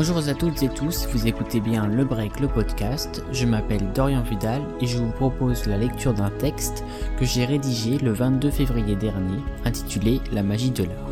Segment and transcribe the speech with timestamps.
[0.00, 3.20] Bonjour à toutes et tous, vous écoutez bien Le Break, le podcast.
[3.32, 6.84] Je m'appelle Dorian Vidal et je vous propose la lecture d'un texte
[7.18, 11.10] que j'ai rédigé le 22 février dernier, intitulé La magie de l'art.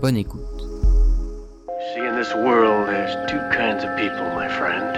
[0.00, 0.40] Bonne écoute.
[1.92, 4.96] See, in this world, there's two kinds of people, my friend.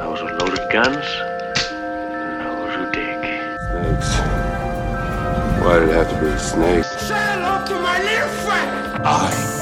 [0.00, 1.06] Those with loaded guns,
[1.70, 3.22] and those who dig.
[3.70, 4.18] Snakes.
[5.62, 6.88] Why did it have to be snakes?
[7.06, 9.06] Say hello to my little friend.
[9.06, 9.57] I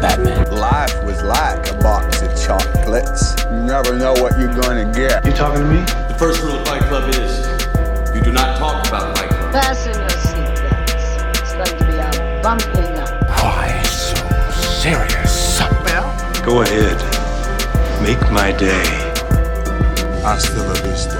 [0.00, 0.50] Batman.
[0.50, 3.34] Life was like a box of chocolates.
[3.50, 5.24] You never know what you're gonna get.
[5.24, 5.80] You talking to me?
[6.08, 7.46] The first rule of Fight Club is
[8.14, 9.52] you do not talk about Fight Club.
[9.52, 11.40] Fasten your seatbelts.
[11.40, 13.28] It's going to be a bumpy night.
[13.42, 14.16] Why so
[14.82, 15.40] serious?
[16.42, 16.96] Go ahead.
[18.02, 18.82] Make my day.
[20.24, 21.16] Hasta la vista,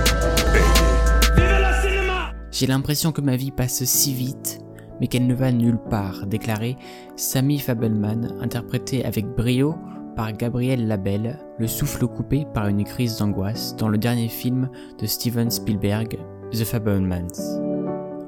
[0.51, 1.37] baby.
[1.37, 2.33] Vive la cinema!
[2.51, 4.61] J'ai l'impression que ma vie passe si vite,
[5.01, 6.77] mais qu'elle ne va nulle part, déclarait
[7.17, 9.75] Sammy Fabelman, interprété avec brio
[10.15, 15.07] par Gabriel Labelle, le souffle coupé par une crise d'angoisse dans le dernier film de
[15.07, 16.19] Steven Spielberg,
[16.53, 17.61] The Fabelmans.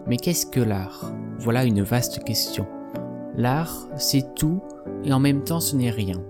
[0.07, 1.13] Mais qu'est-ce que l'art?
[1.39, 2.67] Voilà une vaste question.
[3.37, 4.61] L'art, c'est tout
[5.05, 6.23] et en même temps ce n'est rien.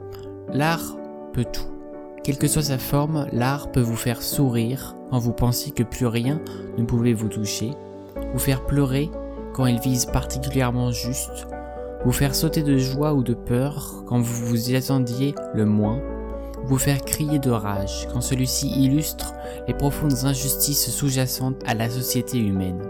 [0.52, 0.96] L'art
[1.32, 1.70] peut tout.
[2.24, 6.06] Quelle que soit sa forme, l'art peut vous faire sourire quand vous pensiez que plus
[6.06, 6.40] rien
[6.78, 7.70] ne pouvait vous toucher,
[8.32, 9.10] vous faire pleurer
[9.52, 11.46] quand il vise particulièrement juste,
[12.04, 16.00] vous faire sauter de joie ou de peur quand vous vous y attendiez le moins,
[16.64, 19.34] vous faire crier de rage quand celui-ci illustre
[19.68, 22.80] les profondes injustices sous-jacentes à la société humaine.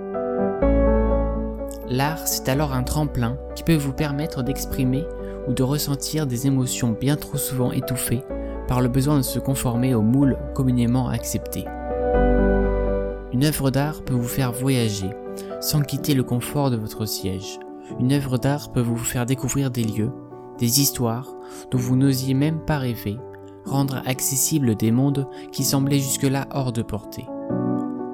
[1.89, 5.05] L'art, c'est alors un tremplin qui peut vous permettre d'exprimer
[5.49, 8.23] ou de ressentir des émotions bien trop souvent étouffées
[8.69, 11.65] par le besoin de se conformer aux moules communément acceptés.
[13.33, 15.11] Une œuvre d'art peut vous faire voyager
[15.63, 17.61] sans quitter le confort de votre siège.
[18.01, 20.11] Une œuvre d'art peut vous faire découvrir des lieux,
[20.59, 21.33] des histoires
[21.71, 23.17] dont vous n'osiez même pas rêver,
[23.65, 27.27] rendre accessibles des mondes qui semblaient jusque-là hors de portée.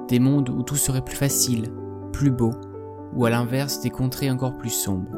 [0.07, 1.73] Des mondes où tout serait plus facile,
[2.13, 2.51] plus beau,
[3.15, 5.09] ou à l'inverse des contrées encore plus sombres.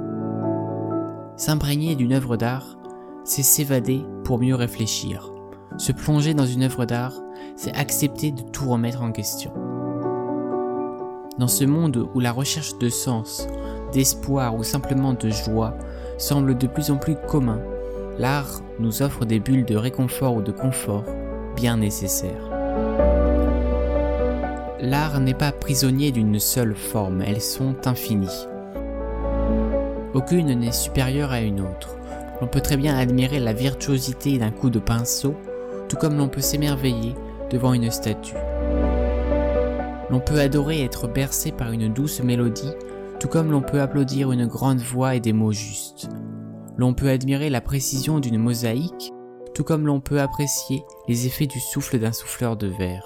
[1.35, 2.77] S'imprégner d'une œuvre d'art,
[3.25, 5.33] c'est s'évader pour mieux réfléchir.
[5.77, 7.19] Se plonger dans une œuvre d'art,
[7.57, 9.51] c'est accepter de tout remettre en question.
[11.41, 13.47] Dans ce monde où la recherche de sens,
[13.93, 15.75] d'espoir ou simplement de joie
[16.19, 17.59] semble de plus en plus commun,
[18.19, 21.03] l'art nous offre des bulles de réconfort ou de confort
[21.55, 22.47] bien nécessaires.
[24.81, 28.45] L'art n'est pas prisonnier d'une seule forme, elles sont infinies.
[30.13, 31.97] Aucune n'est supérieure à une autre.
[32.41, 35.33] On peut très bien admirer la virtuosité d'un coup de pinceau,
[35.89, 37.15] tout comme l'on peut s'émerveiller
[37.49, 38.35] devant une statue.
[40.11, 42.73] L'on peut adorer être bercé par une douce mélodie,
[43.21, 46.09] tout comme l'on peut applaudir une grande voix et des mots justes.
[46.75, 49.13] L'on peut admirer la précision d'une mosaïque,
[49.53, 53.05] tout comme l'on peut apprécier les effets du souffle d'un souffleur de verre.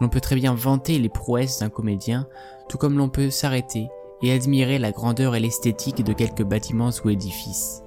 [0.00, 2.26] L'on peut très bien vanter les prouesses d'un comédien,
[2.68, 3.88] tout comme l'on peut s'arrêter
[4.22, 7.81] et admirer la grandeur et l'esthétique de quelques bâtiments ou édifices.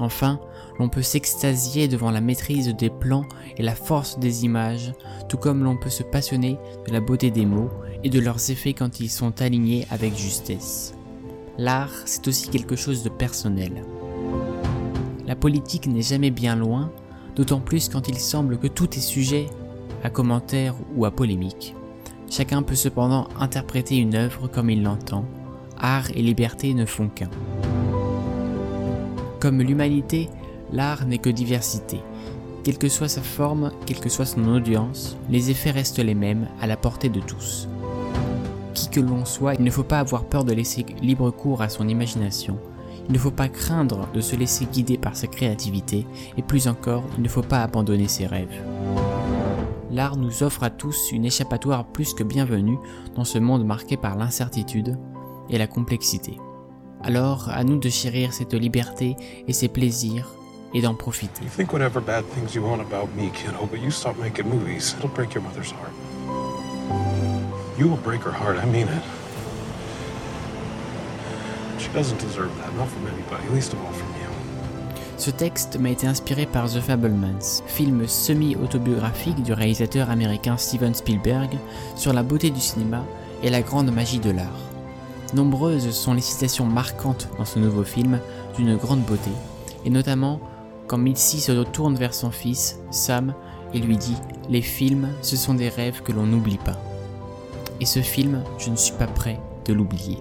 [0.00, 0.38] Enfin,
[0.78, 3.24] l'on peut s'extasier devant la maîtrise des plans
[3.56, 4.92] et la force des images,
[5.28, 7.70] tout comme l'on peut se passionner de la beauté des mots
[8.04, 10.94] et de leurs effets quand ils sont alignés avec justesse.
[11.58, 13.84] L'art, c'est aussi quelque chose de personnel.
[15.26, 16.92] La politique n'est jamais bien loin,
[17.34, 19.46] d'autant plus quand il semble que tout est sujet
[20.04, 21.74] à commentaires ou à polémique.
[22.30, 25.24] Chacun peut cependant interpréter une œuvre comme il l'entend.
[25.78, 27.30] Art et liberté ne font qu'un.
[29.40, 30.28] Comme l'humanité,
[30.72, 32.00] l'art n'est que diversité.
[32.64, 36.48] Quelle que soit sa forme, quelle que soit son audience, les effets restent les mêmes,
[36.60, 37.68] à la portée de tous.
[38.74, 41.68] Qui que l'on soit, il ne faut pas avoir peur de laisser libre cours à
[41.68, 42.58] son imagination.
[43.06, 46.04] Il ne faut pas craindre de se laisser guider par sa créativité,
[46.36, 48.60] et plus encore, il ne faut pas abandonner ses rêves.
[49.92, 52.78] L'art nous offre à tous une échappatoire plus que bienvenue
[53.14, 54.98] dans ce monde marqué par l'incertitude
[55.48, 56.38] et la complexité.
[57.02, 60.28] Alors, à nous de chérir cette liberté et ses plaisirs
[60.74, 61.44] et d'en profiter.
[61.44, 64.94] You think whatever bad things you want about me, kiddo, but you stop making movies,
[64.98, 65.92] it'll break your mother's heart.
[67.78, 69.02] You will break her heart, I mean it.
[71.78, 74.28] She doesn't deserve that, not from anybody, least of all from you.
[75.16, 81.50] Ce texte m'a été inspiré par The Fablemans, film semi-autobiographique du réalisateur américain Steven Spielberg
[81.96, 83.04] sur la beauté du cinéma
[83.42, 84.68] et la grande magie de l'art.
[85.34, 88.18] Nombreuses sont les citations marquantes dans ce nouveau film
[88.56, 89.30] d'une grande beauté,
[89.84, 90.40] et notamment
[90.86, 93.34] quand Mitzi se retourne vers son fils, Sam,
[93.74, 94.16] et lui dit
[94.48, 96.80] Les films, ce sont des rêves que l'on n'oublie pas.
[97.80, 100.18] Et ce film, je ne suis pas prêt de l'oublier.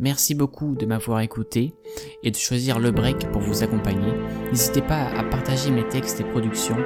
[0.00, 1.74] Merci beaucoup de m'avoir écouté
[2.22, 4.14] et de choisir le break pour vous accompagner.
[4.50, 6.78] N'hésitez pas à partager mes textes et productions,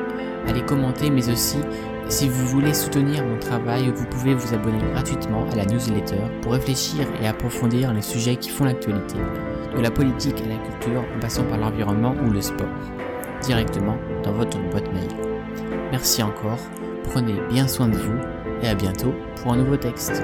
[0.48, 1.58] à les commenter, mais aussi
[2.08, 6.52] si vous voulez soutenir mon travail, vous pouvez vous abonner gratuitement à la newsletter pour
[6.52, 9.16] réfléchir et approfondir les sujets qui font l'actualité,
[9.76, 12.66] de la politique à la culture en passant par l'environnement ou le sport,
[13.42, 15.08] directement dans votre boîte mail.
[15.92, 16.60] Merci encore,
[17.04, 18.18] prenez bien soin de vous
[18.62, 20.22] et à bientôt pour un nouveau texte.